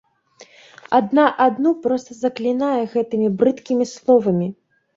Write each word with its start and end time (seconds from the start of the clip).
Адна 0.99 1.25
адну 1.45 1.75
проста 1.85 2.17
заклінае 2.23 2.81
гэтымі 2.97 3.27
брыдкімі 3.43 3.91
словамі. 3.95 4.53